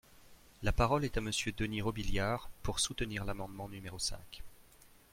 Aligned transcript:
La 0.63 0.71
parole 0.71 1.05
est 1.05 1.17
à 1.17 1.21
Monsieur 1.21 1.51
Denys 1.51 1.83
Robiliard, 1.83 2.49
pour 2.63 2.79
soutenir 2.79 3.23
l’amendement 3.23 3.69
numéro 3.69 3.99
cinq. 3.99 4.41